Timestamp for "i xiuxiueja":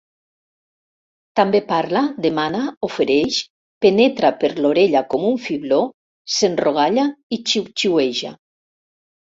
7.39-8.39